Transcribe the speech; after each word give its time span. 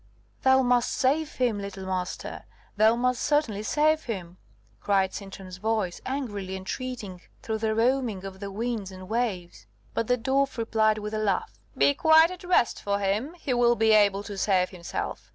"Thou 0.41 0.63
must 0.63 0.91
save 0.91 1.33
him, 1.33 1.59
little 1.59 1.85
Master 1.85 2.45
thou 2.75 2.95
must 2.95 3.21
certainly 3.21 3.61
save 3.61 4.05
him," 4.05 4.37
cried 4.79 5.13
Sintram's 5.13 5.57
voice, 5.57 6.01
angrily 6.07 6.55
entreating, 6.55 7.21
through 7.43 7.59
the 7.59 7.75
roaring 7.75 8.25
of 8.25 8.39
the 8.39 8.49
winds 8.49 8.91
and 8.91 9.07
waves. 9.07 9.67
But 9.93 10.07
the 10.07 10.17
dwarf 10.17 10.57
replied, 10.57 10.97
with 10.97 11.13
a 11.13 11.19
laugh: 11.19 11.53
"Be 11.77 11.93
quite 11.93 12.31
at 12.31 12.43
rest 12.43 12.81
for 12.81 12.97
him; 12.97 13.35
he 13.35 13.53
will 13.53 13.75
be 13.75 13.91
able 13.91 14.23
to 14.23 14.39
save 14.39 14.71
himself. 14.71 15.29